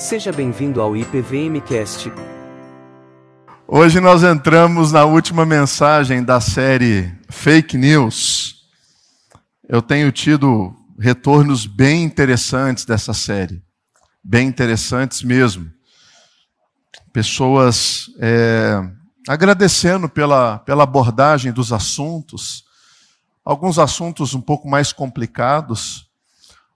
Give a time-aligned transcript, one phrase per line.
[0.00, 2.10] Seja bem-vindo ao IPVMcast.
[3.68, 8.64] Hoje nós entramos na última mensagem da série Fake News.
[9.68, 13.62] Eu tenho tido retornos bem interessantes dessa série,
[14.24, 15.70] bem interessantes mesmo.
[17.12, 18.80] Pessoas é,
[19.28, 22.64] agradecendo pela, pela abordagem dos assuntos,
[23.44, 26.09] alguns assuntos um pouco mais complicados.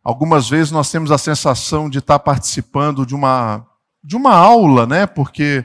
[0.05, 3.66] Algumas vezes nós temos a sensação de estar participando de uma,
[4.02, 5.06] de uma aula, né?
[5.06, 5.65] Porque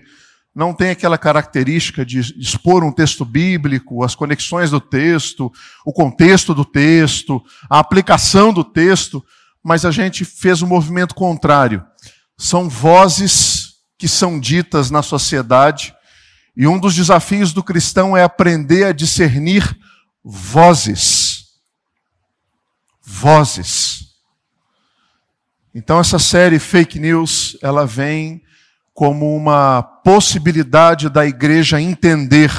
[0.56, 5.52] não tem aquela característica de expor um texto bíblico, as conexões do texto,
[5.86, 9.24] o contexto do texto, a aplicação do texto,
[9.64, 11.86] mas a gente fez um movimento contrário.
[12.38, 15.94] São vozes que são ditas na sociedade,
[16.56, 19.78] e um dos desafios do cristão é aprender a discernir
[20.24, 21.46] vozes.
[23.02, 24.09] Vozes.
[25.74, 28.42] Então essa série Fake News, ela vem
[28.94, 32.52] como uma possibilidade da igreja entender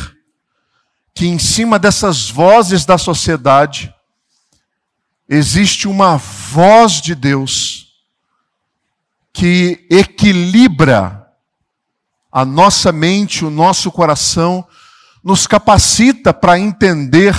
[1.13, 3.93] que em cima dessas vozes da sociedade
[5.29, 7.89] existe uma voz de Deus
[9.33, 11.27] que equilibra
[12.33, 14.67] a nossa mente, o nosso coração,
[15.23, 17.35] nos capacita para entender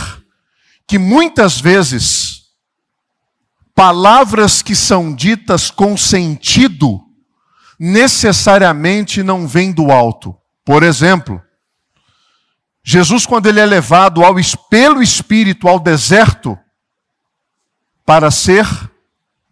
[0.86, 2.21] que muitas vezes
[3.82, 7.04] palavras que são ditas com sentido
[7.80, 10.38] necessariamente não vem do alto.
[10.64, 11.42] Por exemplo,
[12.84, 14.36] Jesus, quando ele é levado ao,
[14.70, 16.56] pelo Espírito ao deserto
[18.06, 18.68] para ser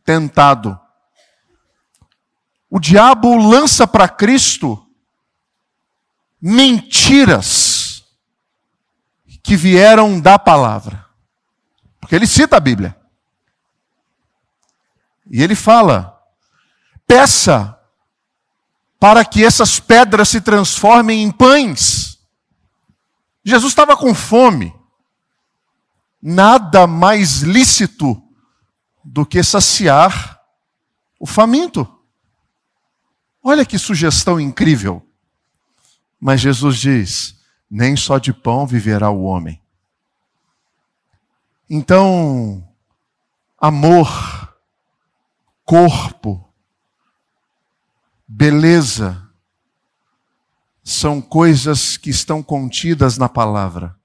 [0.05, 0.79] tentado,
[2.69, 4.79] o diabo lança para Cristo
[6.39, 8.03] mentiras
[9.41, 11.03] que vieram da palavra.
[11.99, 12.98] Porque ele cita a Bíblia.
[15.29, 16.19] E ele fala:
[17.05, 17.77] peça
[18.99, 22.19] para que essas pedras se transformem em pães.
[23.43, 24.75] Jesus estava com fome.
[26.21, 28.21] Nada mais lícito
[29.03, 30.41] do que saciar
[31.17, 31.87] o faminto.
[33.41, 35.05] Olha que sugestão incrível.
[36.19, 37.39] Mas Jesus diz:
[37.69, 39.61] nem só de pão viverá o homem.
[41.69, 42.67] Então,
[43.57, 44.48] amor,
[45.69, 46.51] corpo,
[48.27, 49.29] beleza,
[50.83, 53.95] são coisas que estão contidas na palavra.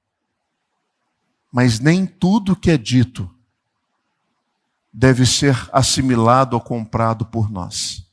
[1.50, 3.34] Mas nem tudo que é dito
[4.92, 8.06] deve ser assimilado ou comprado por nós.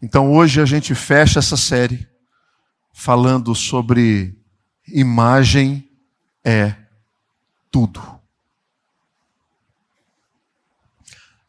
[0.00, 2.08] Então hoje a gente fecha essa série
[2.92, 4.40] falando sobre
[4.86, 5.90] imagem
[6.44, 6.76] é
[7.72, 8.15] tudo.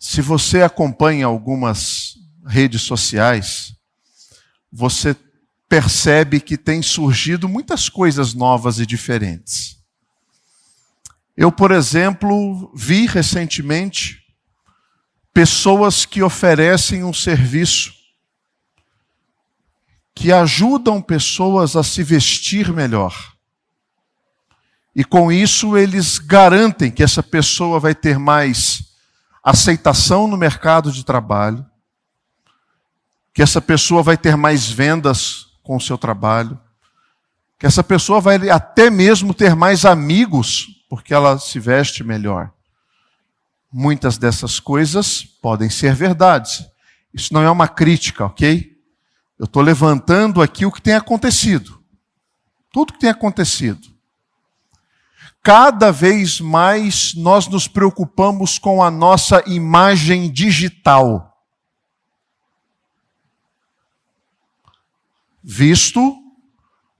[0.09, 3.75] Se você acompanha algumas redes sociais,
[4.71, 5.13] você
[5.67, 9.77] percebe que tem surgido muitas coisas novas e diferentes.
[11.35, 14.23] Eu, por exemplo, vi recentemente
[15.33, 17.93] pessoas que oferecem um serviço
[20.15, 23.35] que ajudam pessoas a se vestir melhor.
[24.95, 28.86] E com isso eles garantem que essa pessoa vai ter mais
[29.49, 31.65] aceitação no mercado de trabalho,
[33.33, 36.59] que essa pessoa vai ter mais vendas com o seu trabalho,
[37.57, 42.51] que essa pessoa vai até mesmo ter mais amigos porque ela se veste melhor.
[43.71, 46.65] Muitas dessas coisas podem ser verdades.
[47.13, 48.75] Isso não é uma crítica, ok?
[49.39, 51.81] Eu estou levantando aqui o que tem acontecido.
[52.71, 53.87] Tudo que tem acontecido.
[55.47, 61.23] Cada vez mais nós nos preocupamos com a nossa imagem digital.
[65.49, 66.13] visto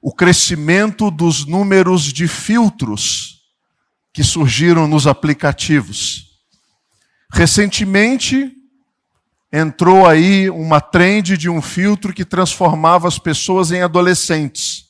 [0.01, 3.41] o crescimento dos números de filtros
[4.13, 6.39] que surgiram nos aplicativos.
[7.29, 8.53] Recentemente,
[9.51, 14.86] entrou aí uma trend de um filtro que transformava as pessoas em adolescentes.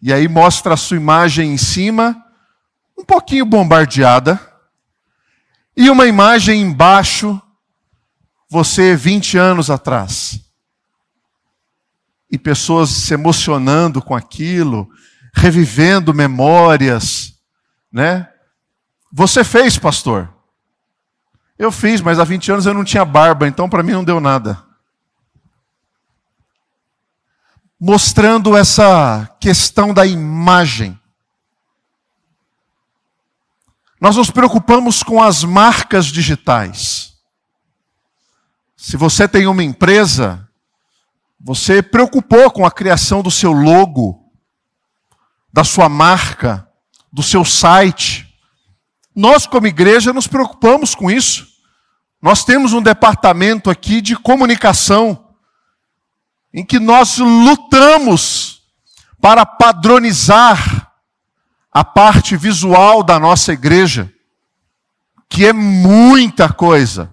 [0.00, 2.24] E aí mostra a sua imagem em cima,
[2.96, 4.40] um pouquinho bombardeada,
[5.76, 7.40] e uma imagem embaixo,
[8.50, 10.40] você 20 anos atrás
[12.30, 14.88] e pessoas se emocionando com aquilo,
[15.34, 17.34] revivendo memórias,
[17.92, 18.28] né?
[19.12, 20.32] Você fez, pastor?
[21.58, 24.20] Eu fiz, mas há 20 anos eu não tinha barba, então para mim não deu
[24.20, 24.62] nada.
[27.80, 30.98] Mostrando essa questão da imagem.
[34.00, 37.14] Nós nos preocupamos com as marcas digitais.
[38.76, 40.48] Se você tem uma empresa,
[41.40, 44.32] você preocupou com a criação do seu logo,
[45.52, 46.68] da sua marca,
[47.12, 48.26] do seu site.
[49.14, 51.46] Nós, como igreja, nos preocupamos com isso.
[52.20, 55.27] Nós temos um departamento aqui de comunicação,
[56.52, 58.62] em que nós lutamos
[59.20, 60.92] para padronizar
[61.70, 64.12] a parte visual da nossa igreja,
[65.28, 67.10] que é muita coisa.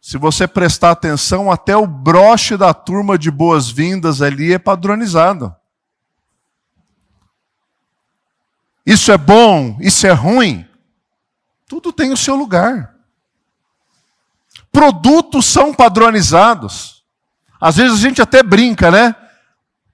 [0.00, 5.54] Se você prestar atenção, até o broche da turma de boas-vindas ali é padronizado.
[8.84, 10.66] Isso é bom, isso é ruim.
[11.68, 12.94] Tudo tem o seu lugar.
[14.72, 16.99] Produtos são padronizados.
[17.60, 19.14] Às vezes a gente até brinca, né?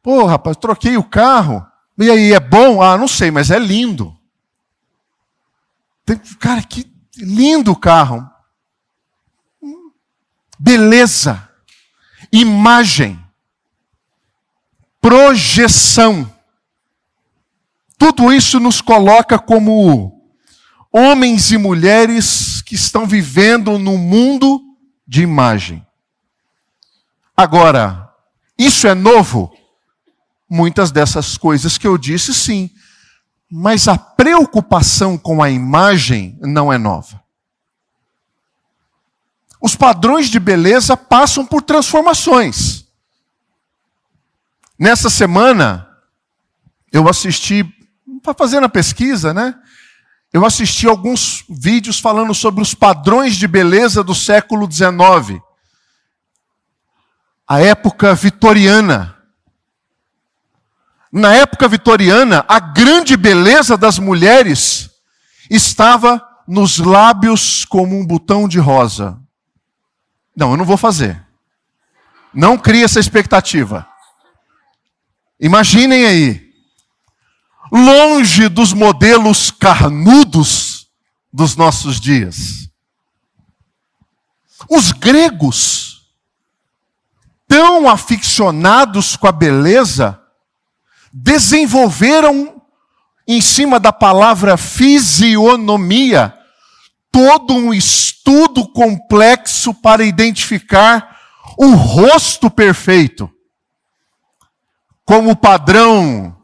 [0.02, 1.66] Pô, rapaz, troquei o carro.
[1.98, 2.80] E aí, é bom?
[2.80, 4.16] Ah, não sei, mas é lindo.
[6.04, 6.86] Tem, cara, que
[7.16, 8.28] lindo o carro.
[10.58, 11.48] Beleza.
[12.30, 13.18] Imagem.
[15.00, 16.30] Projeção.
[17.98, 20.22] Tudo isso nos coloca como
[20.92, 24.62] homens e mulheres que estão vivendo no mundo
[25.06, 25.85] de imagem.
[27.36, 28.10] Agora,
[28.58, 29.52] isso é novo?
[30.48, 32.70] Muitas dessas coisas que eu disse, sim.
[33.50, 37.22] Mas a preocupação com a imagem não é nova.
[39.60, 42.86] Os padrões de beleza passam por transformações.
[44.78, 45.88] Nessa semana,
[46.92, 47.64] eu assisti,
[48.22, 49.54] para fazer a pesquisa, né?
[50.32, 55.40] Eu assisti alguns vídeos falando sobre os padrões de beleza do século XIX.
[57.48, 59.16] A época vitoriana.
[61.12, 64.90] Na época vitoriana, a grande beleza das mulheres
[65.48, 69.18] estava nos lábios como um botão de rosa.
[70.36, 71.24] Não, eu não vou fazer.
[72.34, 73.88] Não crie essa expectativa.
[75.40, 76.52] Imaginem aí.
[77.72, 80.88] Longe dos modelos carnudos
[81.32, 82.68] dos nossos dias.
[84.68, 85.85] Os gregos,
[87.48, 90.20] tão aficionados com a beleza,
[91.12, 92.62] desenvolveram,
[93.26, 96.34] em cima da palavra fisionomia,
[97.10, 101.16] todo um estudo complexo para identificar
[101.58, 103.30] o rosto perfeito,
[105.04, 106.36] como padrão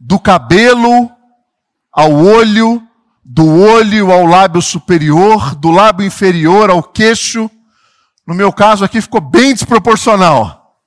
[0.00, 1.10] do cabelo
[1.92, 2.82] ao olho,
[3.24, 7.50] do olho ao lábio superior, do lábio inferior ao queixo.
[8.28, 10.78] No meu caso aqui ficou bem desproporcional.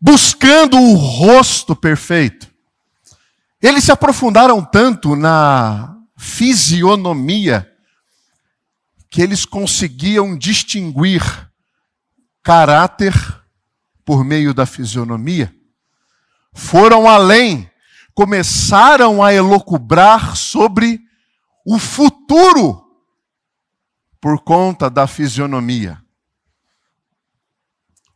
[0.00, 2.50] Buscando o rosto perfeito.
[3.60, 7.70] Eles se aprofundaram tanto na fisionomia
[9.10, 11.22] que eles conseguiam distinguir
[12.42, 13.12] caráter
[14.02, 15.54] por meio da fisionomia.
[16.54, 17.70] Foram além,
[18.14, 20.98] começaram a elocubrar sobre
[21.62, 22.82] o futuro
[24.18, 26.02] por conta da fisionomia.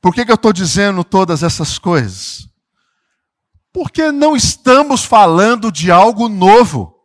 [0.06, 2.48] Por que, que eu estou dizendo todas essas coisas?
[3.72, 6.96] Porque não estamos falando de algo novo.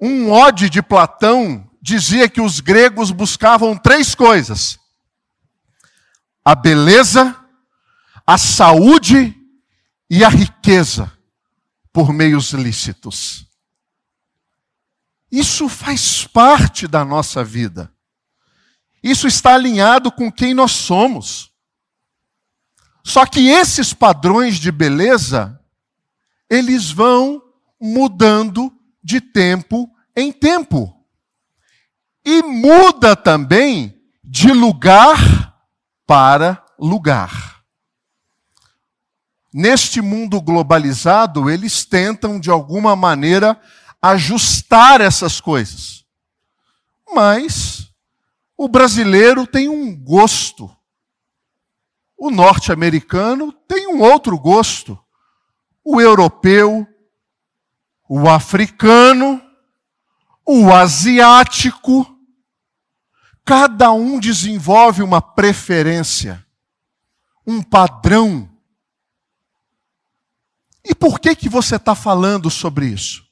[0.00, 4.78] Um ode de Platão dizia que os gregos buscavam três coisas:
[6.44, 7.36] a beleza,
[8.24, 9.36] a saúde
[10.08, 11.12] e a riqueza
[11.92, 13.48] por meios lícitos.
[15.28, 17.92] Isso faz parte da nossa vida.
[19.02, 21.52] Isso está alinhado com quem nós somos.
[23.04, 25.60] Só que esses padrões de beleza,
[26.48, 27.42] eles vão
[27.80, 30.94] mudando de tempo em tempo.
[32.24, 35.58] E muda também de lugar
[36.06, 37.62] para lugar.
[39.52, 43.60] Neste mundo globalizado, eles tentam, de alguma maneira,
[44.00, 46.04] ajustar essas coisas.
[47.12, 47.91] Mas
[48.62, 50.70] o brasileiro tem um gosto.
[52.16, 54.96] O norte-americano tem um outro gosto.
[55.84, 56.86] O europeu,
[58.08, 59.42] o africano,
[60.46, 62.06] o asiático,
[63.44, 66.46] cada um desenvolve uma preferência,
[67.44, 68.48] um padrão.
[70.84, 73.26] E por que que você está falando sobre isso?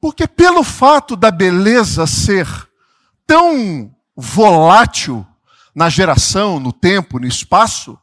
[0.00, 2.69] Porque pelo fato da beleza ser
[3.30, 5.24] tão volátil
[5.72, 7.96] na geração, no tempo, no espaço,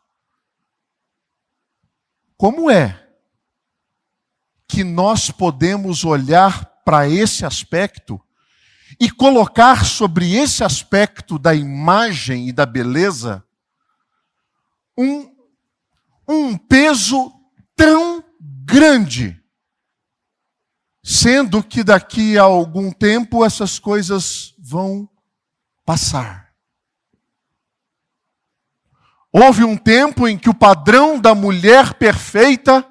[2.38, 3.05] como é
[4.69, 8.22] que nós podemos olhar para esse aspecto
[8.98, 13.46] e colocar sobre esse aspecto da imagem e da beleza
[14.98, 15.29] um,
[16.25, 17.34] um peso
[17.75, 19.38] tão grande,
[21.03, 25.10] sendo que daqui a algum tempo essas coisas vão
[25.88, 26.53] passar.
[29.32, 32.86] Houve um tempo em que o padrão da mulher perfeita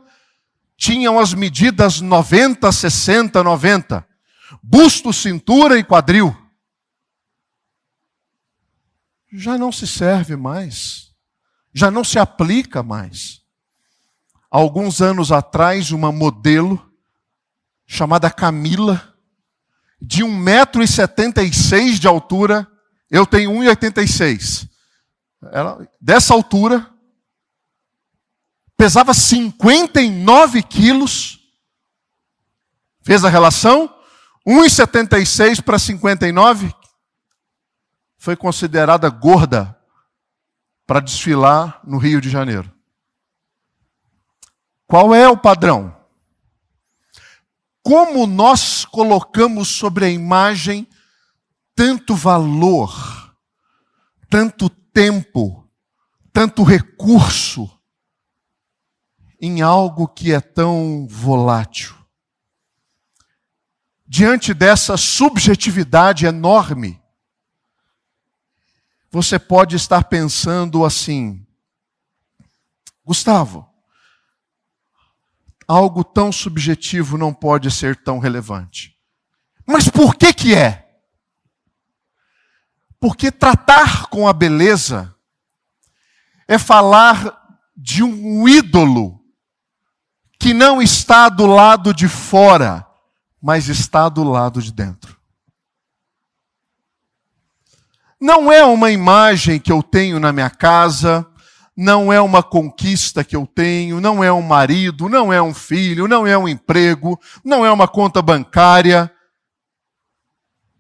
[0.79, 4.09] tinham as medidas 90, 60, 90.
[4.63, 6.35] Busto, cintura e quadril.
[9.31, 11.15] Já não se serve mais.
[11.75, 13.43] Já não se aplica mais.
[14.51, 16.83] Alguns anos atrás, uma modelo
[17.87, 19.15] chamada Camila,
[20.01, 22.67] de 1,76m de altura,
[23.11, 24.69] eu tenho 1,86m.
[25.53, 26.91] Ela, dessa altura,
[28.77, 31.41] pesava 59 quilos.
[33.03, 33.95] Fez a relação?
[34.47, 36.75] 1,76 para 59.
[38.19, 39.77] Foi considerada gorda
[40.87, 42.73] para desfilar no Rio de Janeiro.
[44.87, 45.95] Qual é o padrão?
[47.83, 50.89] Como nós colocamos sobre a imagem
[51.77, 53.37] tanto valor,
[54.31, 55.71] tanto tempo,
[56.33, 57.71] tanto recurso
[59.39, 61.95] em algo que é tão volátil.
[64.07, 67.01] Diante dessa subjetividade enorme,
[69.11, 71.47] você pode estar pensando assim:
[73.05, 73.69] Gustavo,
[75.69, 78.97] algo tão subjetivo não pode ser tão relevante.
[79.67, 80.86] Mas por que que é?
[83.07, 85.15] Porque tratar com a beleza
[86.49, 89.21] é falar de um ídolo
[90.41, 92.85] que não está do lado de fora,
[93.41, 95.17] mas está do lado de dentro.
[98.21, 101.25] Não é uma imagem que eu tenho na minha casa,
[101.77, 106.09] não é uma conquista que eu tenho, não é um marido, não é um filho,
[106.09, 109.09] não é um emprego, não é uma conta bancária.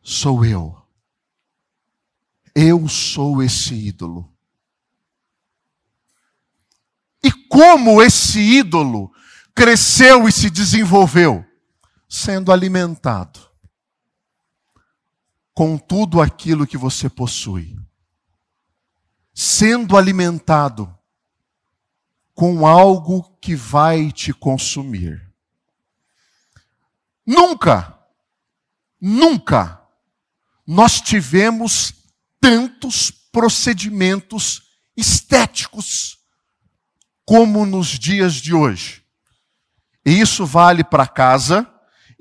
[0.02, 0.85] Sou eu.
[2.58, 4.34] Eu sou esse ídolo.
[7.22, 9.12] E como esse ídolo
[9.54, 11.44] cresceu e se desenvolveu?
[12.08, 13.38] Sendo alimentado
[15.52, 17.78] com tudo aquilo que você possui.
[19.34, 20.98] Sendo alimentado
[22.34, 25.30] com algo que vai te consumir.
[27.26, 27.98] Nunca,
[28.98, 29.82] nunca
[30.66, 31.95] nós tivemos
[32.40, 34.62] tantos procedimentos
[34.96, 36.18] estéticos
[37.24, 39.02] como nos dias de hoje.
[40.04, 41.68] E isso vale para casa,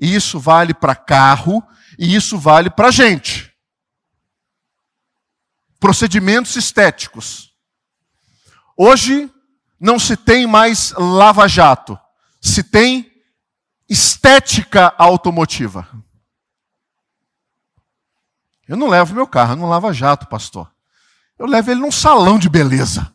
[0.00, 1.62] e isso vale para carro,
[1.98, 3.54] e isso vale para gente.
[5.78, 7.52] Procedimentos estéticos.
[8.76, 9.30] Hoje
[9.78, 11.98] não se tem mais lava-jato,
[12.40, 13.10] se tem
[13.88, 15.88] estética automotiva.
[18.68, 20.70] Eu não levo meu carro não lava jato, pastor.
[21.38, 23.14] Eu levo ele num salão de beleza.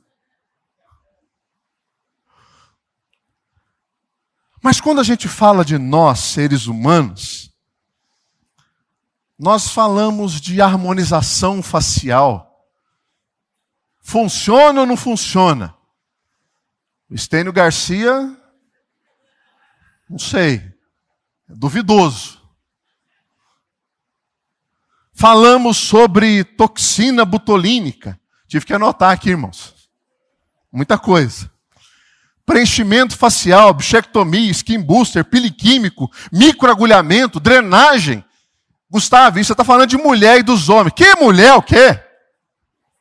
[4.62, 7.52] Mas quando a gente fala de nós, seres humanos,
[9.38, 12.70] nós falamos de harmonização facial.
[14.00, 15.76] Funciona ou não funciona?
[17.10, 18.38] O Estênio Garcia,
[20.08, 20.58] não sei,
[21.50, 22.41] é duvidoso.
[25.22, 28.20] Falamos sobre toxina butolínica.
[28.48, 29.88] Tive que anotar aqui, irmãos.
[30.72, 31.52] Muita coisa.
[32.44, 38.26] Preenchimento facial, bichectomia, skin booster, piliquímico, microagulhamento, drenagem.
[38.90, 40.96] Gustavo, isso você está falando de mulher e dos homens.
[40.96, 42.04] Que mulher o quê?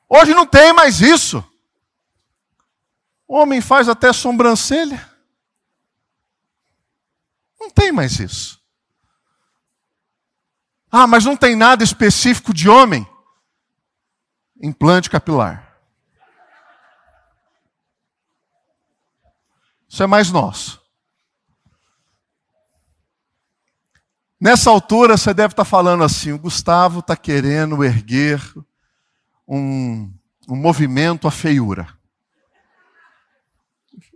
[0.06, 1.42] Hoje não tem mais isso.
[3.26, 5.08] Homem faz até sobrancelha.
[7.58, 8.59] Não tem mais isso.
[10.90, 13.06] Ah, mas não tem nada específico de homem?
[14.61, 15.70] Implante capilar.
[19.88, 20.80] Isso é mais nosso.
[24.40, 28.40] Nessa altura você deve estar falando assim: o Gustavo está querendo erguer
[29.47, 30.12] um,
[30.49, 31.88] um movimento à feiura.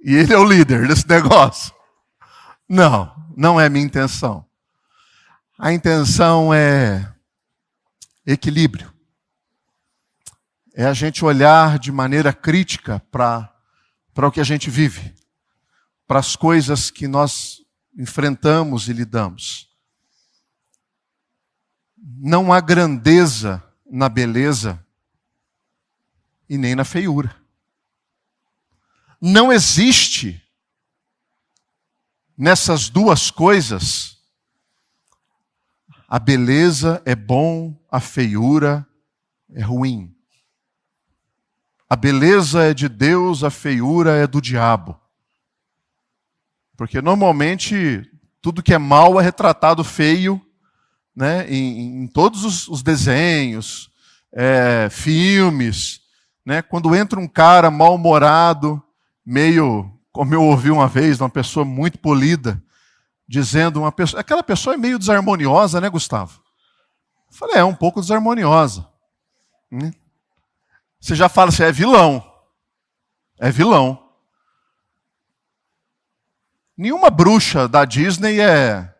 [0.02, 1.74] E ele é o líder desse negócio.
[2.68, 4.46] Não, não é minha intenção.
[5.56, 7.14] A intenção é
[8.26, 8.92] equilíbrio.
[10.74, 13.54] É a gente olhar de maneira crítica para
[14.16, 15.14] o que a gente vive,
[16.08, 17.62] para as coisas que nós
[17.96, 19.72] enfrentamos e lidamos.
[21.96, 24.84] não há grandeza na beleza
[26.48, 27.34] e nem na feiura.
[29.20, 30.42] Não existe
[32.36, 34.13] nessas duas coisas
[36.14, 38.86] a beleza é bom, a feiura
[39.52, 40.14] é ruim.
[41.90, 44.96] A beleza é de Deus, a feiura é do diabo.
[46.76, 48.08] Porque normalmente
[48.40, 50.40] tudo que é mal é retratado feio
[51.16, 53.90] né, em, em todos os, os desenhos,
[54.32, 56.00] é, filmes.
[56.46, 58.80] Né, quando entra um cara mal-humorado,
[59.26, 62.62] meio, como eu ouvi uma vez, uma pessoa muito polida,
[63.34, 64.20] dizendo uma pessoa.
[64.20, 66.40] Aquela pessoa é meio desarmoniosa, né, Gustavo?
[67.28, 68.88] Eu falei, é um pouco desarmoniosa.
[69.68, 69.92] Né?
[71.00, 72.24] Você já fala assim, é vilão.
[73.36, 74.00] É vilão.
[76.76, 78.94] Nenhuma bruxa da Disney é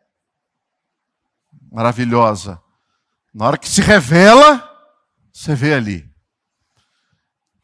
[1.71, 2.61] maravilhosa.
[3.33, 4.69] Na hora que se revela,
[5.33, 6.12] você vê ali.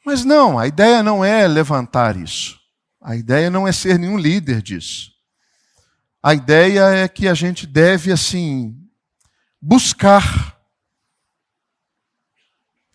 [0.06, 2.60] Mas não, a ideia não é levantar isso.
[3.00, 5.10] A ideia não é ser nenhum líder disso.
[6.22, 8.76] A ideia é que a gente deve, assim,
[9.60, 10.60] buscar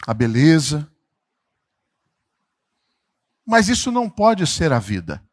[0.06, 0.90] a beleza.
[3.46, 5.24] Mas isso não pode ser a vida.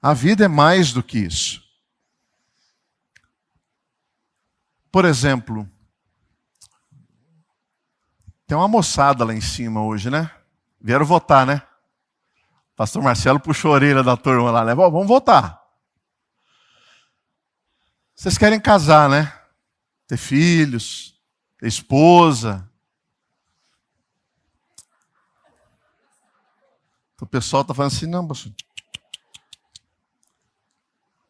[0.00, 1.62] A vida é mais do que isso.
[4.90, 5.68] Por exemplo,
[8.46, 10.30] tem uma moçada lá em cima hoje, né?
[10.80, 11.62] Vieram votar, né?
[12.76, 14.74] Pastor Marcelo puxou a orelha da turma lá, né?
[14.74, 15.57] Bom, vamos votar.
[18.18, 19.32] Vocês querem casar, né?
[20.08, 21.16] Ter filhos,
[21.56, 22.68] ter esposa.
[27.20, 28.28] O pessoal está falando assim, não.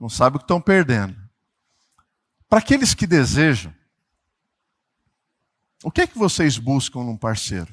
[0.01, 1.15] Não sabe o que estão perdendo.
[2.49, 3.77] Para aqueles que desejam,
[5.83, 7.71] o que é que vocês buscam num parceiro?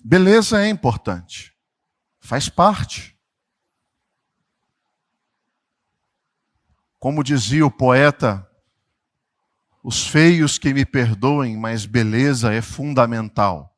[0.00, 1.52] Beleza é importante,
[2.20, 3.13] faz parte.
[7.04, 8.50] Como dizia o poeta,
[9.82, 13.76] os feios que me perdoem, mas beleza é fundamental.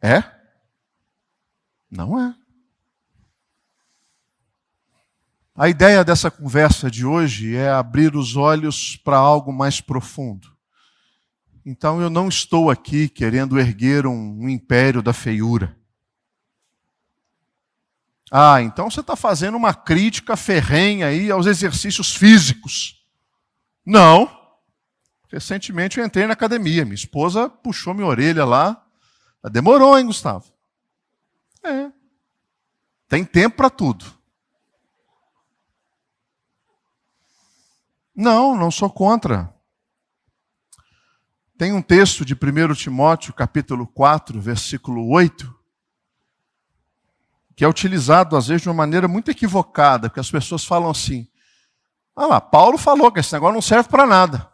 [0.00, 0.24] É?
[1.90, 2.34] Não é.
[5.54, 10.56] A ideia dessa conversa de hoje é abrir os olhos para algo mais profundo.
[11.66, 15.78] Então eu não estou aqui querendo erguer um, império da feiura.
[18.34, 23.04] Ah, então você está fazendo uma crítica ferrenha aí aos exercícios físicos.
[23.84, 24.40] Não.
[25.30, 28.82] Recentemente eu entrei na academia, minha esposa puxou minha orelha lá.
[29.50, 30.50] Demorou, hein, Gustavo?
[31.62, 31.92] É.
[33.06, 34.06] Tem tempo para tudo.
[38.16, 39.54] Não, não sou contra.
[41.58, 45.61] Tem um texto de 1 Timóteo, capítulo 4, versículo 8,
[47.62, 51.28] que é utilizado às vezes de uma maneira muito equivocada, porque as pessoas falam assim:
[52.16, 54.50] ah lá, Paulo falou que esse negócio não serve para nada.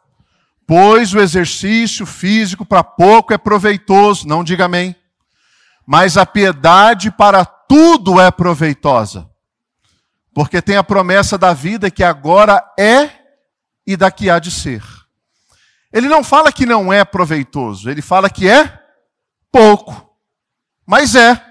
[0.67, 4.95] Pois o exercício físico para pouco é proveitoso, não diga amém.
[5.87, 9.27] Mas a piedade para tudo é proveitosa.
[10.35, 13.09] Porque tem a promessa da vida que agora é
[13.87, 14.83] e da que há de ser.
[15.91, 18.79] Ele não fala que não é proveitoso, ele fala que é
[19.51, 20.15] pouco,
[20.85, 21.48] mas é.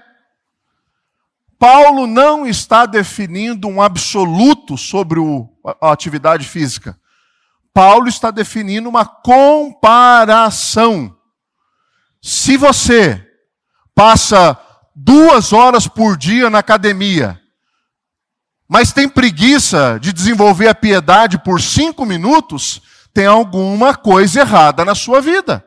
[1.58, 5.48] Paulo não está definindo um absoluto sobre o,
[5.80, 6.98] a atividade física.
[7.74, 10.06] Paulo está definindo uma comparação.
[12.22, 13.26] Se você
[13.94, 14.58] passa
[14.94, 17.40] duas horas por dia na academia
[18.68, 22.82] mas tem preguiça de desenvolver a piedade por cinco minutos,
[23.14, 25.64] tem alguma coisa errada na sua vida.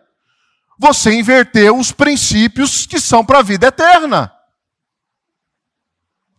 [0.77, 4.31] Você inverteu os princípios que são para a vida eterna.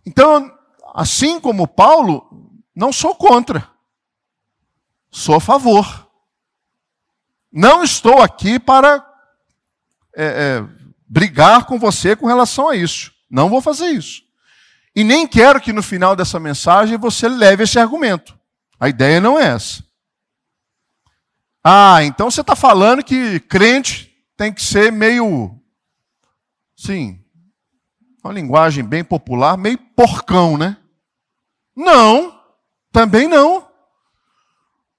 [0.05, 0.51] Então,
[0.95, 3.69] assim como Paulo, não sou contra,
[5.11, 6.11] sou a favor.
[7.51, 9.07] Não estou aqui para
[10.17, 10.69] é, é,
[11.07, 13.12] brigar com você com relação a isso.
[13.31, 14.23] Não vou fazer isso.
[14.95, 18.38] E nem quero que no final dessa mensagem você leve esse argumento.
[18.81, 19.85] A ideia não é essa.
[21.65, 25.57] Ah, então você está falando que crente tem que ser meio,
[26.77, 27.22] sim,
[28.23, 30.77] uma linguagem bem popular, meio porcão, né?
[31.75, 32.41] Não,
[32.93, 33.69] também não.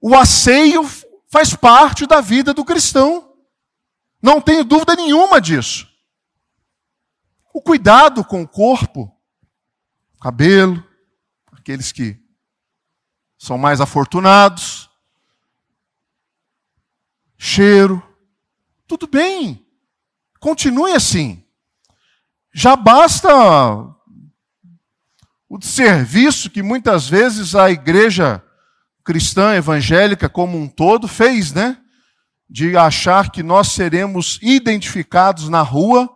[0.01, 0.83] O asseio
[1.29, 3.33] faz parte da vida do cristão.
[4.21, 5.87] Não tenho dúvida nenhuma disso.
[7.53, 9.13] O cuidado com o corpo
[10.19, 10.81] cabelo,
[11.51, 12.17] aqueles que
[13.37, 14.89] são mais afortunados,
[17.37, 18.01] cheiro,
[18.87, 19.67] tudo bem,
[20.39, 21.42] continue assim.
[22.53, 23.29] Já basta
[25.49, 28.43] o serviço que muitas vezes a igreja
[29.03, 31.77] cristã evangélica como um todo fez, né?
[32.49, 36.09] De achar que nós seremos identificados na rua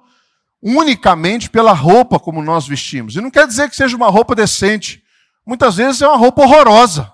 [0.62, 3.16] unicamente pela roupa como nós vestimos.
[3.16, 5.04] E não quer dizer que seja uma roupa decente.
[5.46, 7.12] Muitas vezes é uma roupa horrorosa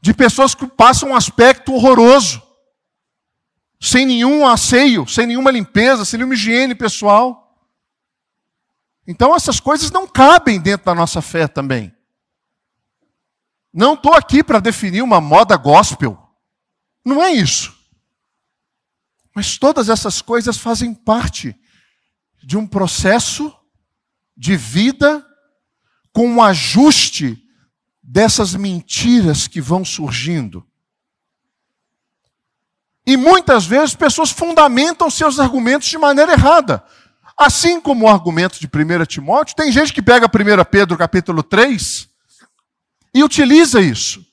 [0.00, 2.42] de pessoas que passam um aspecto horroroso,
[3.80, 7.58] sem nenhum asseio, sem nenhuma limpeza, sem nenhuma higiene pessoal.
[9.06, 11.94] Então essas coisas não cabem dentro da nossa fé também.
[13.72, 16.18] Não estou aqui para definir uma moda gospel.
[17.04, 17.74] Não é isso.
[19.34, 21.58] Mas todas essas coisas fazem parte
[22.42, 23.54] de um processo
[24.36, 25.26] de vida
[26.12, 27.42] com um ajuste
[28.02, 30.66] dessas mentiras que vão surgindo.
[33.06, 36.82] E muitas vezes pessoas fundamentam seus argumentos de maneira errada.
[37.36, 42.08] Assim como o argumento de 1 Timóteo, tem gente que pega 1 Pedro capítulo 3
[43.14, 44.24] e utiliza isso.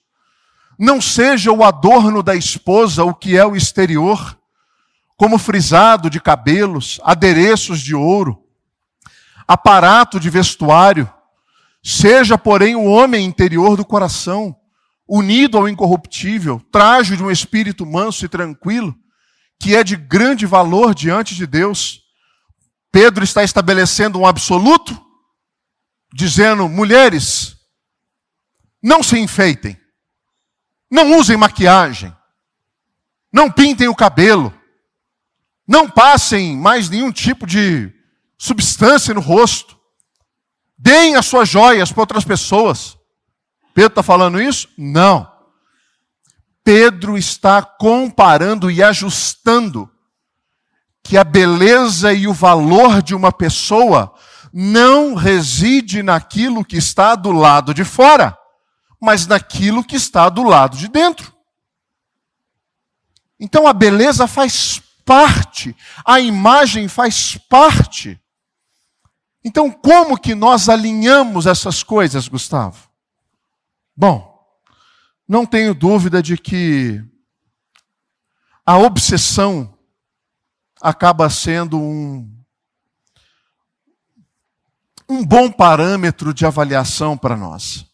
[0.77, 4.37] Não seja o adorno da esposa o que é o exterior,
[5.15, 8.43] como frisado de cabelos, adereços de ouro,
[9.47, 11.11] aparato de vestuário,
[11.89, 14.53] Seja, porém, o homem interior do coração,
[15.07, 18.95] unido ao incorruptível, trajo de um espírito manso e tranquilo,
[19.59, 22.01] que é de grande valor diante de Deus.
[22.91, 24.99] Pedro está estabelecendo um absoluto,
[26.13, 27.55] dizendo: mulheres,
[28.81, 29.79] não se enfeitem,
[30.89, 32.15] não usem maquiagem,
[33.31, 34.53] não pintem o cabelo,
[35.67, 37.93] não passem mais nenhum tipo de
[38.37, 39.77] substância no rosto.
[40.77, 42.96] Deem as suas joias para outras pessoas.
[43.77, 44.67] Pedro está falando isso?
[44.75, 45.31] Não.
[46.63, 49.87] Pedro está comparando e ajustando
[51.03, 54.11] que a beleza e o valor de uma pessoa
[54.51, 58.35] não reside naquilo que está do lado de fora,
[58.99, 61.31] mas naquilo que está do lado de dentro.
[63.39, 68.19] Então a beleza faz parte, a imagem faz parte
[69.47, 72.86] então, como que nós alinhamos essas coisas, Gustavo?
[73.99, 74.37] Bom,
[75.27, 77.03] não tenho dúvida de que
[78.63, 79.75] a obsessão
[80.79, 82.31] acaba sendo um,
[85.09, 87.87] um bom parâmetro de avaliação para nós.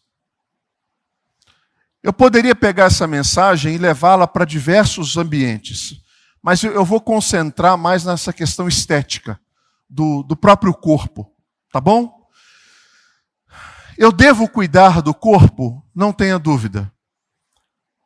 [2.02, 6.02] Eu poderia pegar essa mensagem e levá-la para diversos ambientes,
[6.42, 9.40] mas eu vou concentrar mais nessa questão estética
[9.88, 11.34] do, do próprio corpo.
[11.72, 12.23] Tá bom?
[13.96, 15.84] Eu devo cuidar do corpo?
[15.94, 16.92] Não tenha dúvida.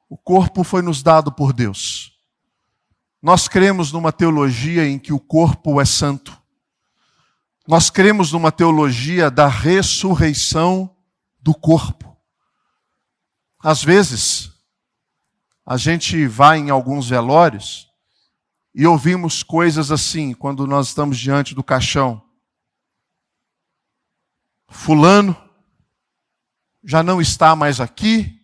[0.09, 2.13] O corpo foi nos dado por Deus.
[3.23, 6.37] Nós cremos numa teologia em que o corpo é santo.
[7.67, 10.95] Nós cremos numa teologia da ressurreição
[11.41, 12.17] do corpo.
[13.59, 14.53] Às vezes,
[15.67, 17.89] a gente vai em alguns velórios
[18.75, 22.23] e ouvimos coisas assim quando nós estamos diante do caixão.
[24.69, 25.48] Fulano
[26.83, 28.41] já não está mais aqui,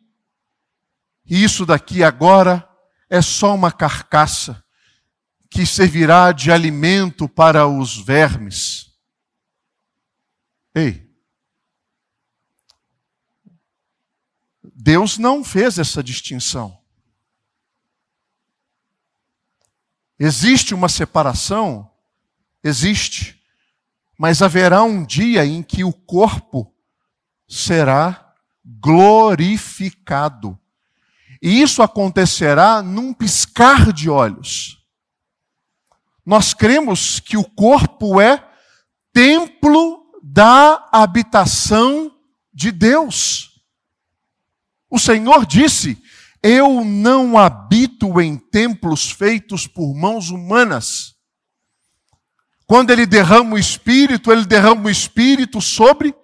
[1.27, 2.69] e isso daqui agora
[3.09, 4.63] é só uma carcaça
[5.51, 8.93] que servirá de alimento para os vermes.
[10.75, 11.05] Ei,
[14.75, 16.79] Deus não fez essa distinção.
[20.19, 21.91] Existe uma separação?
[22.63, 23.43] Existe.
[24.19, 26.75] Mas haverá um dia em que o corpo
[27.49, 28.24] será
[28.65, 30.59] glorificado.
[31.43, 34.79] E isso acontecerá num piscar de olhos.
[36.25, 38.43] Nós cremos que o corpo é
[39.13, 42.11] templo da habitação
[42.53, 43.61] de Deus.
[44.89, 46.03] O Senhor disse:
[46.43, 51.15] Eu não habito em templos feitos por mãos humanas
[52.67, 56.15] quando ele derrama o espírito, ele derrama o espírito sobre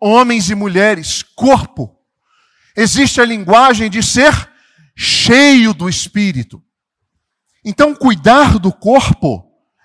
[0.00, 1.96] homens e mulheres, corpo.
[2.76, 4.32] Existe a linguagem de ser
[4.96, 6.62] cheio do espírito.
[7.64, 9.44] Então, cuidar do corpo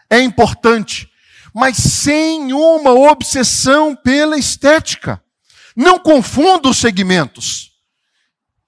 [0.10, 1.10] é importante,
[1.54, 5.24] mas sem uma obsessão pela estética.
[5.76, 7.72] Não confunda os segmentos.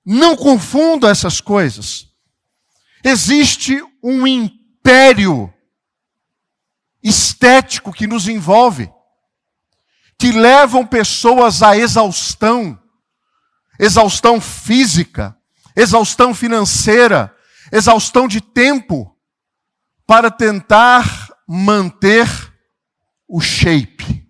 [0.05, 2.07] Não confunda essas coisas.
[3.03, 5.53] Existe um império
[7.01, 8.91] estético que nos envolve,
[10.17, 12.81] que levam pessoas à exaustão,
[13.79, 15.37] exaustão física,
[15.75, 17.35] exaustão financeira,
[17.71, 19.15] exaustão de tempo,
[20.05, 22.27] para tentar manter
[23.27, 24.25] o shape.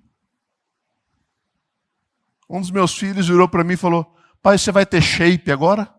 [2.50, 5.94] Um dos meus filhos virou para mim e falou: Pai, você vai ter shape agora?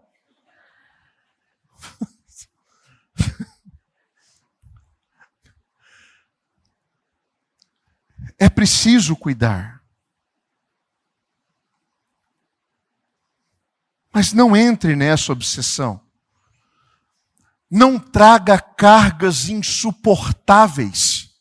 [8.38, 9.75] É preciso cuidar.
[14.16, 16.00] Mas não entre nessa obsessão.
[17.70, 21.38] Não traga cargas insuportáveis,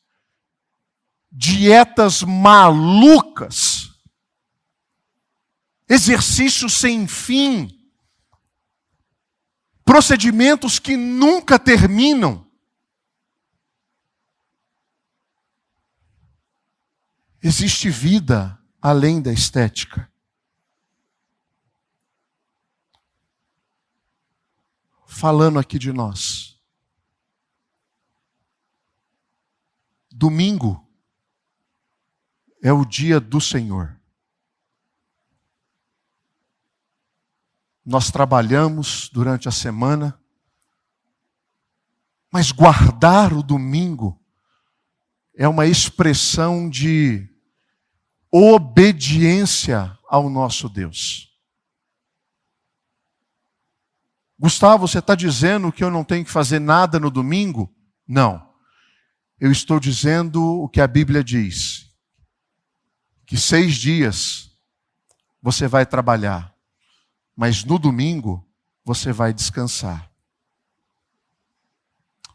[1.31, 3.91] dietas malucas,
[5.87, 7.69] exercícios sem fim,
[9.85, 12.45] procedimentos que nunca terminam.
[17.41, 20.13] Existe vida além da estética.
[25.17, 26.59] Falando aqui de nós.
[30.11, 30.85] Domingo
[32.61, 33.97] é o dia do Senhor.
[37.85, 40.19] Nós trabalhamos durante a semana,
[42.29, 44.21] mas guardar o domingo
[45.33, 47.25] é uma expressão de
[48.29, 51.34] obediência ao nosso Deus.
[54.37, 57.73] Gustavo, você está dizendo que eu não tenho que fazer nada no domingo?
[58.07, 58.49] Não.
[59.39, 61.89] Eu estou dizendo o que a Bíblia diz:
[63.25, 64.51] que seis dias
[65.41, 66.53] você vai trabalhar,
[67.35, 68.45] mas no domingo
[68.83, 70.11] você vai descansar.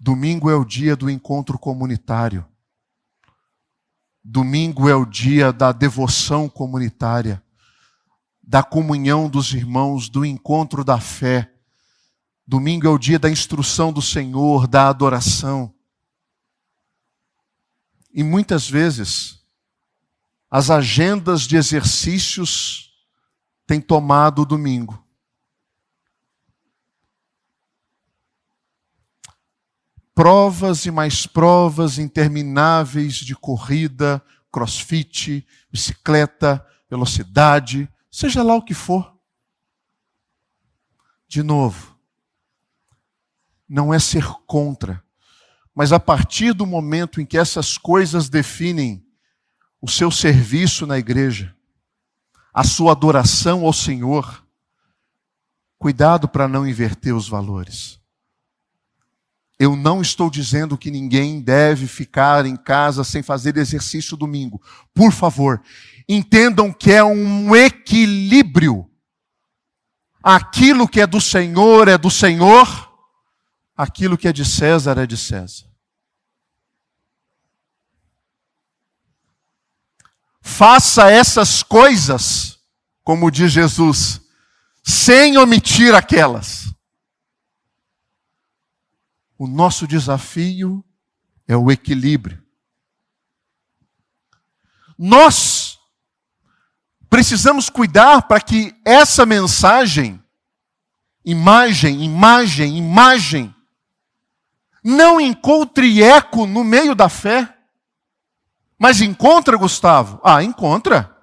[0.00, 2.46] Domingo é o dia do encontro comunitário.
[4.24, 7.42] Domingo é o dia da devoção comunitária,
[8.42, 11.49] da comunhão dos irmãos, do encontro da fé.
[12.46, 15.74] Domingo é o dia da instrução do Senhor, da adoração.
[18.12, 19.38] E muitas vezes,
[20.50, 22.92] as agendas de exercícios
[23.66, 25.04] têm tomado o domingo.
[30.20, 34.22] provas e mais provas intermináveis de corrida,
[34.52, 39.18] crossfit, bicicleta, velocidade, seja lá o que for.
[41.26, 41.98] De novo,
[43.70, 45.00] não é ser contra,
[45.72, 49.06] mas a partir do momento em que essas coisas definem
[49.80, 51.54] o seu serviço na igreja,
[52.52, 54.44] a sua adoração ao Senhor,
[55.78, 58.00] cuidado para não inverter os valores.
[59.56, 64.60] Eu não estou dizendo que ninguém deve ficar em casa sem fazer exercício domingo.
[64.92, 65.62] Por favor,
[66.08, 68.90] entendam que é um equilíbrio.
[70.22, 72.89] Aquilo que é do Senhor é do Senhor,
[73.80, 75.64] aquilo que é de César é de César.
[80.42, 82.58] Faça essas coisas,
[83.02, 84.20] como diz Jesus,
[84.82, 86.74] sem omitir aquelas.
[89.38, 90.84] O nosso desafio
[91.48, 92.44] é o equilíbrio.
[94.98, 95.78] Nós
[97.08, 100.22] precisamos cuidar para que essa mensagem,
[101.24, 103.54] imagem, imagem, imagem,
[104.82, 107.56] não encontre eco no meio da fé.
[108.78, 110.20] Mas encontra, Gustavo?
[110.24, 111.16] Ah, encontra.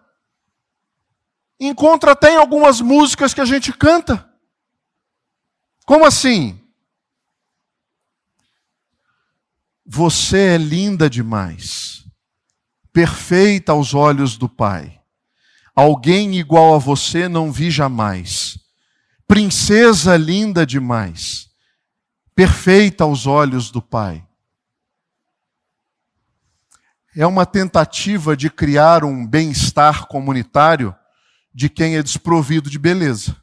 [1.59, 4.29] Encontra até em algumas músicas que a gente canta.
[5.85, 6.59] Como assim?
[9.85, 12.03] Você é linda demais,
[12.91, 14.99] perfeita aos olhos do Pai.
[15.73, 18.59] Alguém igual a você não vi jamais.
[19.25, 21.46] Princesa linda demais,
[22.37, 24.23] perfeita aos olhos do Pai.
[27.15, 30.95] É uma tentativa de criar um bem-estar comunitário
[31.51, 33.35] de quem é desprovido de beleza.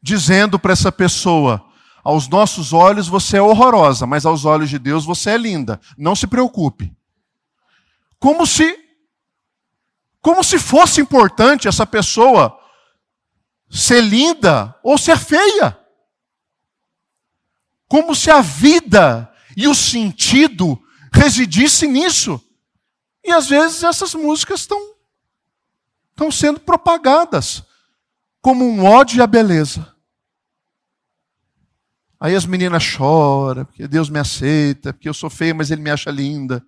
[0.00, 1.62] Dizendo para essa pessoa:
[2.02, 5.78] aos nossos olhos você é horrorosa, mas aos olhos de Deus você é linda.
[5.98, 6.90] Não se preocupe.
[8.18, 8.78] Como se
[10.22, 12.58] como se fosse importante essa pessoa
[13.68, 15.79] ser linda ou ser feia.
[17.90, 20.80] Como se a vida e o sentido
[21.12, 22.40] residisse nisso.
[23.24, 24.94] E às vezes essas músicas estão
[26.10, 27.64] estão sendo propagadas
[28.40, 29.92] como um ódio à beleza.
[32.20, 35.90] Aí as meninas choram, porque Deus me aceita, porque eu sou feia, mas Ele me
[35.90, 36.64] acha linda.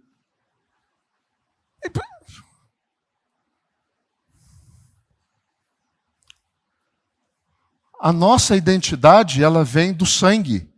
[8.01, 10.72] A nossa identidade, ela vem do sangue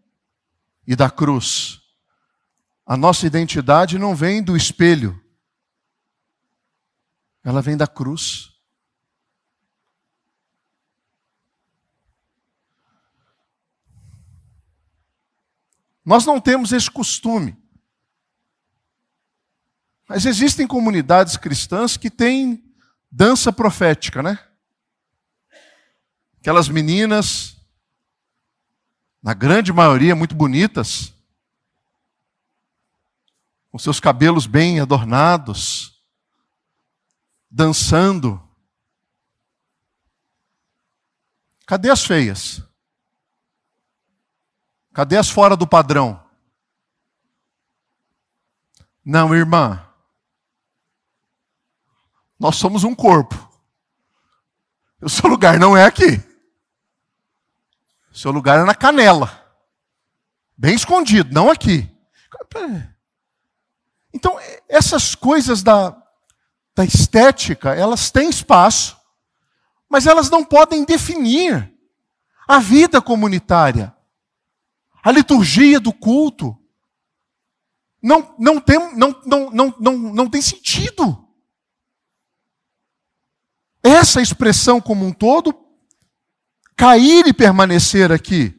[0.87, 1.81] e da cruz.
[2.87, 5.21] A nossa identidade não vem do espelho.
[7.43, 8.55] Ela vem da cruz.
[16.05, 17.57] Nós não temos esse costume.
[20.07, 22.63] Mas existem comunidades cristãs que têm
[23.11, 24.39] dança profética, né?
[26.41, 27.54] Aquelas meninas,
[29.25, 31.15] na grande maioria muito bonitas,
[33.71, 35.99] com seus cabelos bem adornados,
[37.51, 38.39] dançando.
[41.67, 42.63] Cadê as feias?
[44.93, 46.23] Cadê as fora do padrão?
[49.03, 49.89] Não, irmã.
[52.39, 53.35] Nós somos um corpo.
[55.01, 56.34] O seu lugar não é aqui.
[58.15, 59.45] Seu lugar é na canela.
[60.57, 61.91] Bem escondido, não aqui.
[64.13, 65.95] Então, essas coisas da,
[66.75, 68.97] da estética, elas têm espaço,
[69.89, 71.71] mas elas não podem definir
[72.49, 73.95] a vida comunitária
[75.05, 76.59] a liturgia do culto
[78.03, 81.29] não, não, tem, não, não, não, não, não tem sentido.
[83.83, 85.55] Essa expressão como um todo,
[86.77, 88.55] cair e permanecer aqui.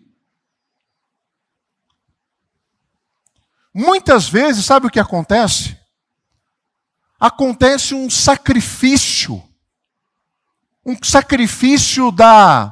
[3.73, 5.77] Muitas vezes, sabe o que acontece?
[7.19, 9.43] Acontece um sacrifício,
[10.85, 12.71] um sacrifício da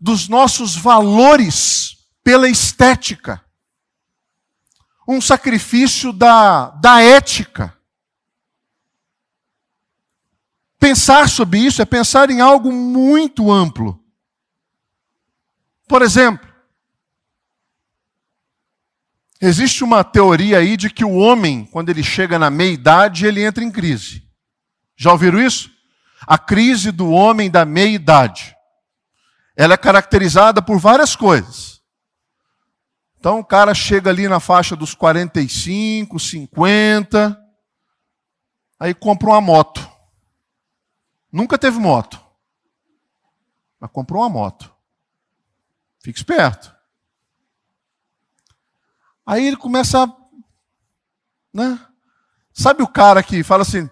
[0.00, 3.44] dos nossos valores pela estética,
[5.06, 7.76] um sacrifício da, da ética.
[10.76, 14.01] Pensar sobre isso é pensar em algo muito amplo.
[15.92, 16.48] Por exemplo,
[19.38, 23.62] existe uma teoria aí de que o homem, quando ele chega na meia-idade, ele entra
[23.62, 24.26] em crise.
[24.96, 25.70] Já ouviram isso?
[26.26, 28.56] A crise do homem da meia-idade.
[29.54, 31.82] Ela é caracterizada por várias coisas.
[33.18, 37.38] Então o cara chega ali na faixa dos 45, 50,
[38.80, 39.86] aí compra uma moto.
[41.30, 42.18] Nunca teve moto,
[43.78, 44.71] mas comprou uma moto.
[46.02, 46.74] Fique esperto.
[49.24, 50.16] Aí ele começa a.
[51.54, 51.86] Né?
[52.52, 53.88] Sabe o cara que fala assim: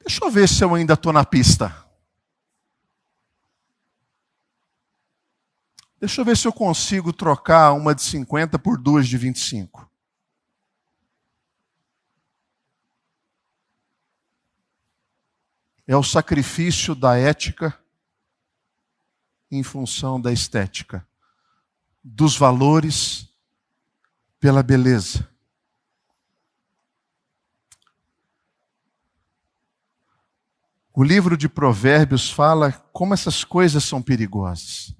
[0.00, 1.86] deixa eu ver se eu ainda estou na pista.
[6.00, 9.90] Deixa eu ver se eu consigo trocar uma de 50 por duas de 25.
[15.86, 17.76] É o sacrifício da ética
[19.50, 21.07] em função da estética,
[22.02, 23.28] dos valores
[24.40, 25.28] pela beleza.
[30.94, 34.92] O livro de Provérbios fala como essas coisas são perigosas.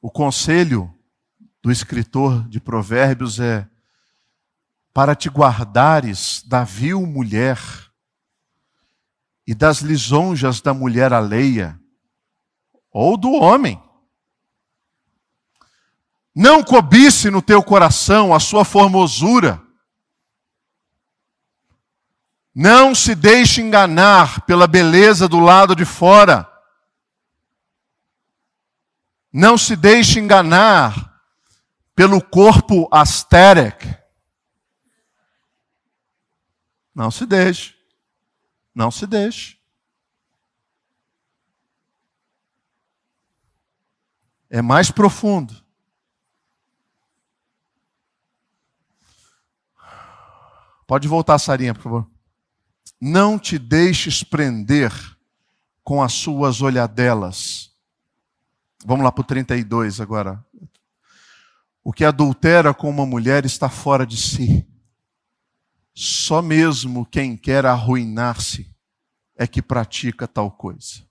[0.00, 0.92] O conselho
[1.60, 3.68] do escritor de Provérbios é:
[4.92, 7.58] para te guardares da vil mulher
[9.46, 11.80] e das lisonjas da mulher alheia,
[12.90, 13.82] ou do homem.
[16.34, 19.62] Não cobice no teu coração a sua formosura.
[22.54, 26.48] Não se deixe enganar pela beleza do lado de fora.
[29.32, 31.20] Não se deixe enganar
[31.94, 33.98] pelo corpo asteric.
[36.94, 37.74] Não se deixe.
[38.74, 39.58] Não se deixe.
[44.50, 45.61] É mais profundo.
[50.92, 52.10] Pode voltar, Sarinha, por favor.
[53.00, 54.92] Não te deixes prender
[55.82, 57.72] com as suas olhadelas
[58.84, 60.44] Vamos lá para o 32 agora.
[61.82, 64.68] O que adultera com uma mulher está fora de si.
[65.94, 68.70] Só mesmo quem quer arruinar-se
[69.34, 71.08] é que pratica tal coisa.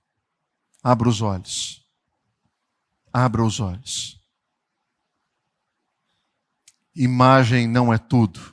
[0.83, 1.83] Abra os olhos.
[3.11, 4.21] Abra os olhos.
[6.93, 8.50] Imagem não é tudo.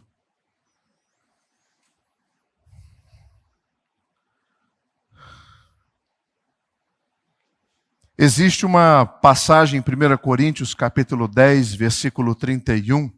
[8.21, 13.13] Existe uma passagem em 1 Coríntios, capítulo 10, versículo 31,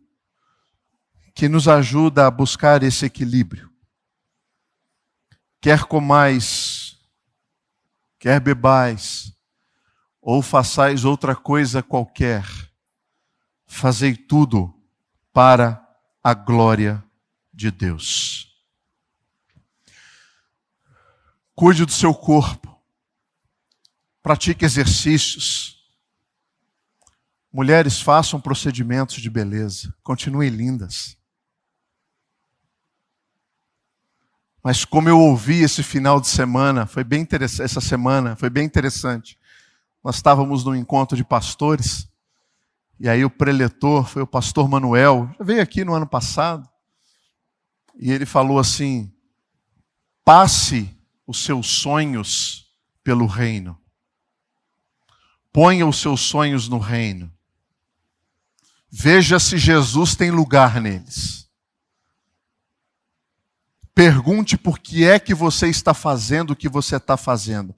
[1.34, 3.72] que nos ajuda a buscar esse equilíbrio.
[5.58, 6.98] Quer comais,
[8.18, 9.32] quer bebais,
[10.20, 12.44] ou façais outra coisa qualquer,
[13.66, 14.70] fazei tudo
[15.32, 15.82] para
[16.22, 17.02] a glória
[17.50, 18.54] de Deus.
[21.54, 22.69] Cuide do seu corpo,
[24.22, 25.78] pratique exercícios.
[27.52, 31.18] Mulheres, façam procedimentos de beleza, continuem lindas.
[34.62, 38.64] Mas como eu ouvi esse final de semana, foi bem interessante, essa semana foi bem
[38.64, 39.38] interessante.
[40.04, 42.08] Nós estávamos num encontro de pastores,
[42.98, 46.68] e aí o preletor foi o pastor Manuel, veio aqui no ano passado,
[47.98, 49.12] e ele falou assim:
[50.24, 50.94] passe
[51.26, 52.70] os seus sonhos
[53.02, 53.80] pelo reino.
[55.52, 57.32] Ponha os seus sonhos no reino.
[58.90, 61.48] Veja se Jesus tem lugar neles.
[63.94, 67.74] Pergunte por que é que você está fazendo o que você está fazendo.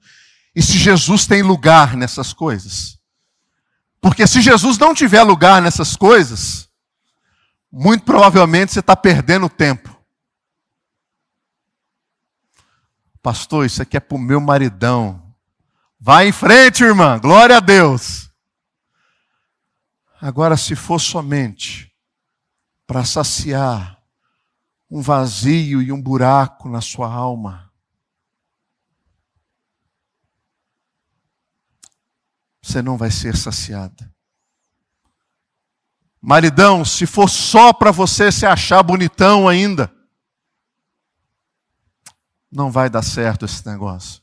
[0.55, 2.99] E se Jesus tem lugar nessas coisas.
[3.99, 6.69] Porque se Jesus não tiver lugar nessas coisas,
[7.71, 9.93] muito provavelmente você está perdendo tempo.
[13.21, 15.22] Pastor, isso aqui é para o meu maridão.
[16.05, 17.17] Vai em frente, irmã.
[17.17, 18.29] Glória a Deus.
[20.19, 21.95] Agora, se for somente
[22.85, 24.03] para saciar
[24.91, 27.71] um vazio e um buraco na sua alma.
[32.61, 34.13] Você não vai ser saciada.
[36.21, 39.89] Maridão, se for só para você se achar bonitão ainda,
[42.51, 44.21] não vai dar certo esse negócio.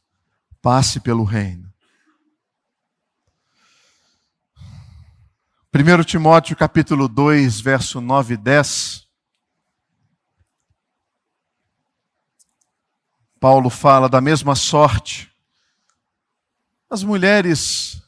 [0.60, 1.69] Passe pelo reino.
[5.72, 9.06] 1 Timóteo capítulo 2, verso 9 e 10.
[13.38, 15.30] Paulo fala da mesma sorte.
[16.90, 18.02] As mulheres,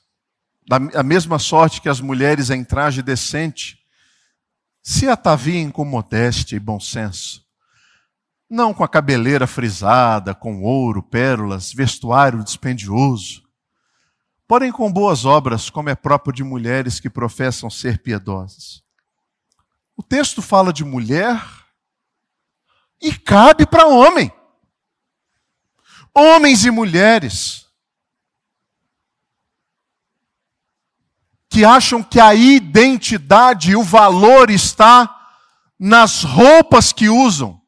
[0.67, 3.79] da mesma sorte que as mulheres em traje decente,
[4.83, 7.47] se ataviem com modéstia e bom senso,
[8.51, 13.49] não com a cabeleira frisada, com ouro, pérolas, vestuário dispendioso,
[14.53, 18.83] porém com boas obras, como é próprio de mulheres que professam ser piedosas.
[19.97, 21.43] O texto fala de mulher
[23.01, 24.31] e cabe para homem
[26.15, 27.67] homens e mulheres,
[31.49, 35.33] que acham que a identidade e o valor está
[35.79, 37.59] nas roupas que usam.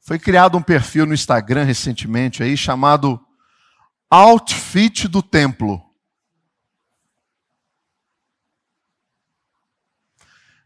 [0.00, 3.20] Foi criado um perfil no Instagram recentemente aí chamado
[4.10, 5.84] Outfit do Templo.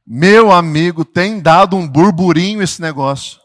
[0.07, 3.41] Meu amigo, tem dado um burburinho esse negócio.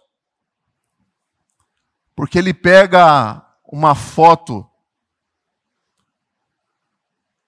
[2.15, 4.67] Porque ele pega uma foto,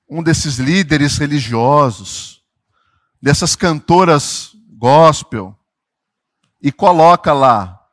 [0.08, 2.44] um desses líderes religiosos,
[3.20, 5.58] dessas cantoras gospel,
[6.62, 7.84] e coloca lá.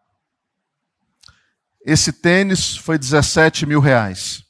[1.86, 4.43] Esse tênis foi 17 mil reais.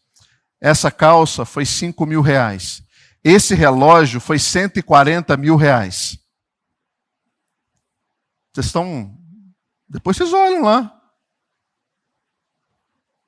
[0.65, 2.83] Essa calça foi 5 mil reais.
[3.23, 6.19] Esse relógio foi 140 mil reais.
[8.51, 9.15] Vocês estão.
[9.87, 10.91] Depois vocês olham lá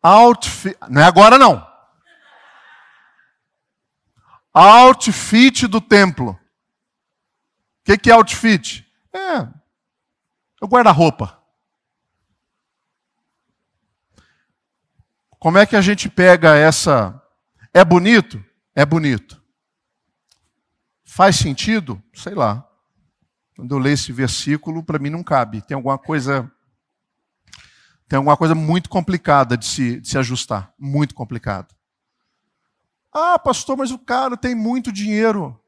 [0.03, 0.79] outfit.
[0.89, 1.67] Não é agora não.
[4.55, 6.31] Outfit do templo.
[6.31, 6.39] O
[7.85, 8.91] que, que é outfit?
[9.13, 9.51] É, é
[10.63, 11.39] o guarda-roupa.
[15.39, 17.23] Como é que a gente pega essa.
[17.77, 18.43] É bonito?
[18.75, 19.39] É bonito.
[21.05, 22.03] Faz sentido?
[22.15, 22.67] Sei lá.
[23.55, 25.61] Quando eu leio esse versículo, para mim não cabe.
[25.61, 26.51] Tem alguma coisa
[28.09, 30.73] tem alguma coisa muito complicada de se, de se ajustar.
[30.79, 31.69] Muito complicada.
[33.13, 35.63] Ah, pastor, mas o cara tem muito dinheiro.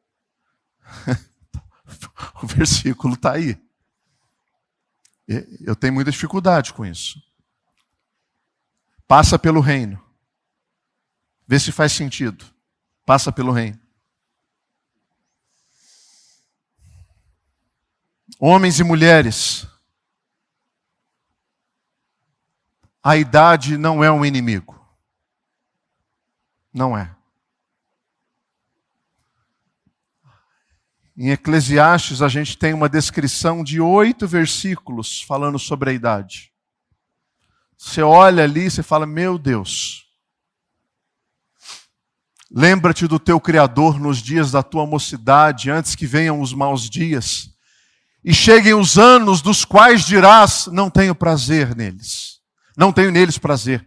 [2.43, 3.63] o versículo está aí.
[5.61, 7.21] Eu tenho muita dificuldade com isso.
[9.07, 10.08] Passa pelo reino.
[11.49, 12.45] Vê se faz sentido.
[13.07, 13.81] Passa pelo reino.
[18.39, 19.67] Homens e mulheres,
[23.03, 24.79] a idade não é um inimigo.
[26.73, 27.17] Não é.
[31.17, 36.53] Em Eclesiastes, a gente tem uma descrição de oito versículos falando sobre a idade.
[37.77, 40.08] Você olha ali e você fala: Meu Deus,
[42.51, 47.51] lembra-te do teu Criador nos dias da tua mocidade, antes que venham os maus dias,
[48.25, 52.39] e cheguem os anos dos quais dirás: Não tenho prazer neles.
[52.77, 53.85] não tenho neles prazer.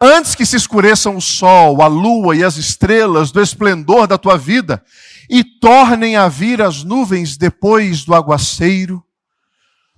[0.00, 4.36] Antes que se escureçam o sol, a lua e as estrelas do esplendor da tua
[4.36, 4.82] vida,
[5.30, 9.02] e tornem a vir as nuvens depois do aguaceiro,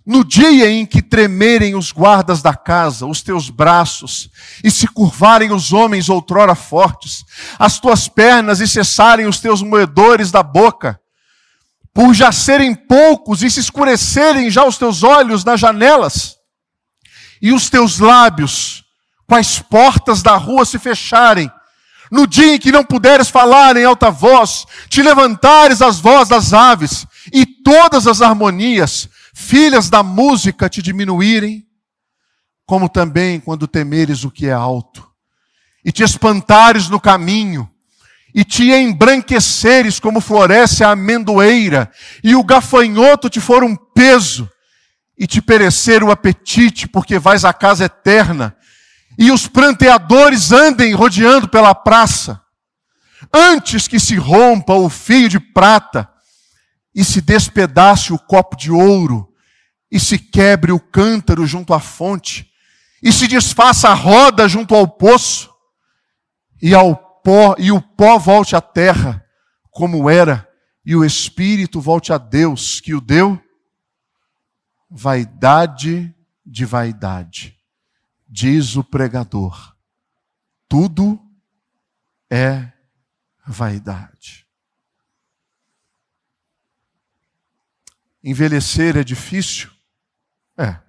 [0.07, 4.29] no dia em que tremerem os guardas da casa, os teus braços,
[4.63, 7.25] e se curvarem os homens outrora fortes,
[7.59, 11.01] as tuas pernas e cessarem os teus moedores da boca,
[11.93, 16.37] por já serem poucos e se escurecerem já os teus olhos nas janelas,
[17.41, 18.85] e os teus lábios,
[19.27, 21.51] as portas da rua se fecharem,
[22.11, 26.53] no dia em que não puderes falar em alta voz, te levantares as vozes das
[26.53, 31.67] aves, e todas as harmonias, filhas da música te diminuírem,
[32.65, 35.07] como também quando temeres o que é alto,
[35.85, 37.69] e te espantares no caminho,
[38.33, 41.91] e te embranqueceres como floresce a amendoeira,
[42.23, 44.49] e o gafanhoto te for um peso,
[45.19, 48.57] e te perecer o apetite, porque vais à casa eterna,
[49.19, 52.41] e os pranteadores andem rodeando pela praça,
[53.33, 56.09] antes que se rompa o fio de prata,
[56.95, 59.33] e se despedace o copo de ouro,
[59.91, 62.51] e se quebre o cântaro junto à fonte,
[63.03, 65.53] e se desfaça a roda junto ao poço,
[66.63, 69.25] e ao pó, e o pó volte à terra,
[69.71, 70.49] como era,
[70.85, 73.41] e o espírito volte a Deus, que o deu,
[74.89, 76.15] vaidade
[76.47, 77.59] de vaidade,
[78.29, 79.75] diz o pregador,
[80.69, 81.19] tudo
[82.31, 82.73] é
[83.47, 84.44] vaidade.
[88.27, 89.71] Envelhecer é difícil?
[90.57, 90.81] É.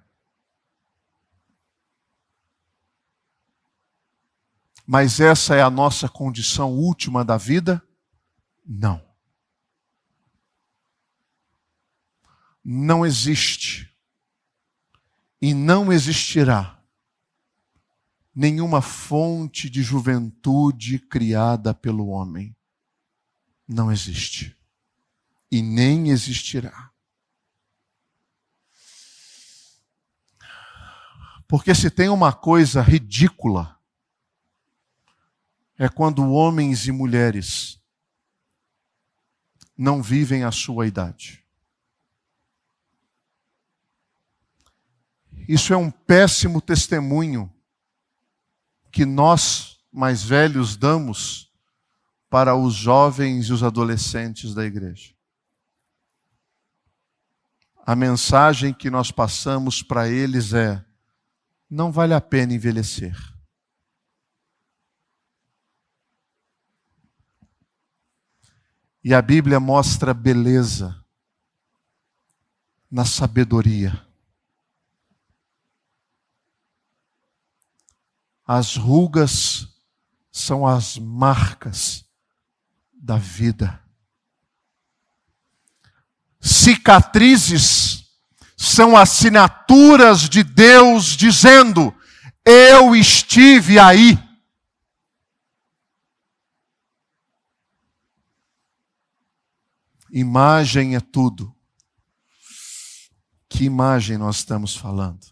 [4.86, 7.86] Mas essa é a nossa condição última da vida?
[8.64, 9.04] Não.
[12.64, 13.94] Não existe
[15.38, 16.82] e não existirá
[18.34, 22.56] nenhuma fonte de juventude criada pelo homem.
[23.68, 24.56] Não existe.
[25.50, 26.95] E nem existirá.
[31.48, 33.78] Porque se tem uma coisa ridícula,
[35.78, 37.80] é quando homens e mulheres
[39.76, 41.44] não vivem a sua idade.
[45.48, 47.52] Isso é um péssimo testemunho
[48.90, 51.52] que nós, mais velhos, damos
[52.28, 55.14] para os jovens e os adolescentes da igreja.
[57.84, 60.84] A mensagem que nós passamos para eles é:
[61.68, 63.16] não vale a pena envelhecer.
[69.02, 71.04] E a Bíblia mostra beleza
[72.90, 74.04] na sabedoria.
[78.44, 79.68] As rugas
[80.30, 82.04] são as marcas
[82.92, 83.82] da vida.
[86.40, 88.05] Cicatrizes
[88.56, 91.94] são assinaturas de Deus dizendo:
[92.44, 94.18] Eu estive aí.
[100.10, 101.54] Imagem é tudo.
[103.48, 105.26] Que imagem nós estamos falando?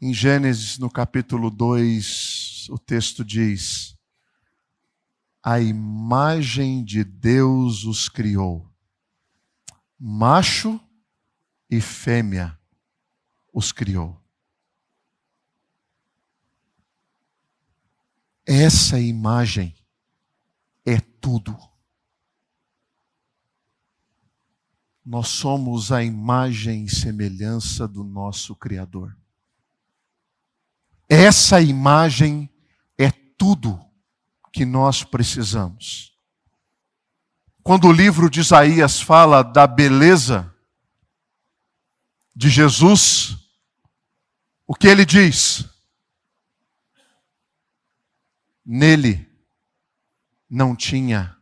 [0.00, 3.94] Em Gênesis, no capítulo 2, o texto diz:
[5.42, 8.70] a imagem de Deus os criou.
[9.98, 10.80] Macho
[11.68, 12.58] e fêmea
[13.52, 14.20] os criou.
[18.46, 19.74] Essa imagem
[20.84, 21.56] é tudo.
[25.04, 29.16] Nós somos a imagem e semelhança do nosso Criador.
[31.08, 32.48] Essa imagem
[32.98, 33.89] é tudo
[34.52, 36.16] que nós precisamos.
[37.62, 40.54] Quando o livro de Isaías fala da beleza
[42.34, 43.36] de Jesus,
[44.66, 45.64] o que ele diz?
[48.64, 49.28] Nele
[50.48, 51.36] não tinha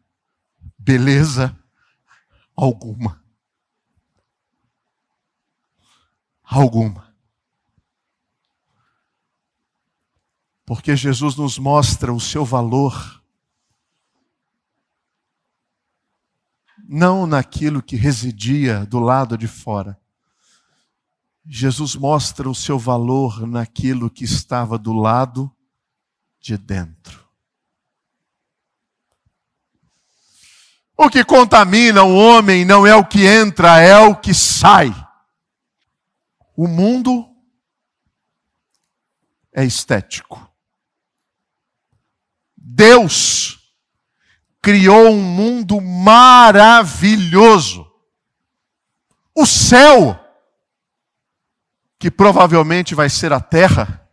[0.76, 1.56] beleza
[2.56, 3.22] alguma.
[6.42, 7.07] Alguma.
[10.68, 13.24] Porque Jesus nos mostra o seu valor,
[16.86, 19.98] não naquilo que residia do lado de fora.
[21.46, 25.50] Jesus mostra o seu valor naquilo que estava do lado
[26.38, 27.26] de dentro.
[30.98, 34.92] O que contamina o homem não é o que entra, é o que sai.
[36.54, 37.26] O mundo
[39.50, 40.46] é estético.
[42.70, 43.72] Deus
[44.60, 46.30] criou um mundo maravilhoso.
[49.34, 50.22] O céu,
[51.98, 54.06] que provavelmente vai ser a terra,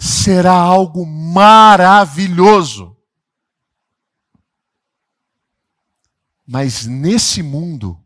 [0.00, 2.96] será algo maravilhoso.
[6.44, 8.04] Mas nesse mundo,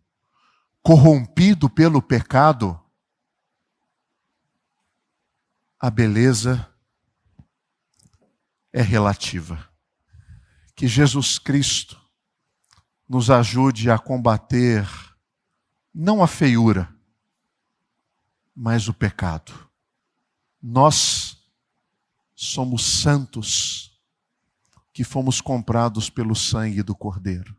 [0.82, 2.78] corrompido pelo pecado,
[5.80, 6.70] a beleza
[8.76, 9.66] é relativa.
[10.74, 11.98] Que Jesus Cristo
[13.08, 14.86] nos ajude a combater
[15.94, 16.94] não a feiura,
[18.54, 19.66] mas o pecado.
[20.62, 21.42] Nós
[22.34, 23.98] somos santos
[24.92, 27.56] que fomos comprados pelo sangue do Cordeiro.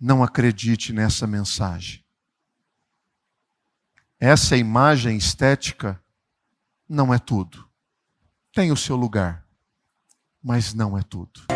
[0.00, 2.04] Não acredite nessa mensagem.
[4.18, 6.02] Essa imagem estética
[6.88, 7.70] não é tudo.
[8.52, 9.45] Tem o seu lugar,
[10.46, 11.55] mas não é tudo.